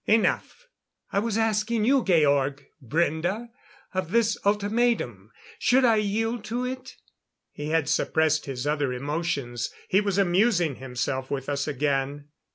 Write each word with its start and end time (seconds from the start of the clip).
Enough!... 0.07 0.67
I 1.13 1.19
was 1.19 1.37
asking 1.37 1.85
you, 1.85 2.03
Georg 2.03 2.65
Brende, 2.83 3.49
of 3.93 4.09
this 4.09 4.35
ultimatum. 4.43 5.31
Should 5.59 5.85
I 5.85 5.97
yield 5.97 6.43
to 6.45 6.65
it?" 6.65 6.95
He 7.51 7.69
had 7.69 7.87
suppressed 7.87 8.47
his 8.47 8.65
other 8.65 8.91
emotions; 8.93 9.69
he 9.89 10.01
was 10.01 10.17
amusing 10.17 10.77
himself 10.77 11.29
with 11.29 11.47
us 11.47 11.67
again. 11.67 12.29